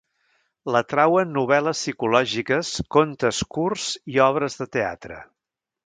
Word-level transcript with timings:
L'atrauen 0.75 1.29
novel·les 1.35 1.83
psicològiques, 1.85 2.73
contes 2.97 3.45
curts 3.59 3.87
i 4.15 4.21
obres 4.31 4.63
de 4.65 4.69
teatre. 4.79 5.25